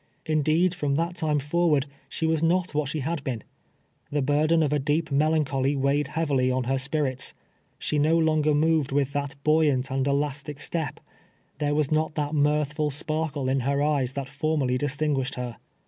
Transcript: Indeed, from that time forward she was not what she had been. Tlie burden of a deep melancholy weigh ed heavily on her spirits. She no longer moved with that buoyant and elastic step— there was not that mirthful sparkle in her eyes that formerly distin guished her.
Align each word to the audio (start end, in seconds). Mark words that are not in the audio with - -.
Indeed, 0.25 0.73
from 0.73 0.95
that 0.95 1.17
time 1.17 1.37
forward 1.37 1.85
she 2.09 2.25
was 2.25 2.41
not 2.41 2.73
what 2.73 2.89
she 2.89 3.01
had 3.01 3.23
been. 3.23 3.43
Tlie 4.11 4.25
burden 4.25 4.63
of 4.63 4.73
a 4.73 4.79
deep 4.79 5.11
melancholy 5.11 5.75
weigh 5.75 5.99
ed 5.99 6.07
heavily 6.07 6.49
on 6.49 6.63
her 6.63 6.79
spirits. 6.79 7.35
She 7.77 7.99
no 7.99 8.17
longer 8.17 8.55
moved 8.55 8.91
with 8.91 9.13
that 9.13 9.35
buoyant 9.43 9.91
and 9.91 10.07
elastic 10.07 10.59
step— 10.59 10.99
there 11.59 11.75
was 11.75 11.91
not 11.91 12.15
that 12.15 12.33
mirthful 12.33 12.89
sparkle 12.89 13.47
in 13.47 13.59
her 13.59 13.83
eyes 13.83 14.13
that 14.13 14.27
formerly 14.27 14.79
distin 14.79 15.15
guished 15.15 15.35
her. 15.35 15.57